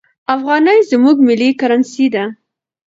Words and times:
افغانۍ 0.35 0.79
زموږ 0.91 1.17
ملي 1.27 1.49
کرنسي 1.59 2.07
ده. 2.13 2.25